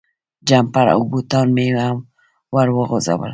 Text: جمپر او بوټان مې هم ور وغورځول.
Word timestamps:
جمپر 0.47 0.85
او 0.93 1.01
بوټان 1.11 1.47
مې 1.55 1.65
هم 1.81 1.97
ور 2.53 2.67
وغورځول. 2.75 3.29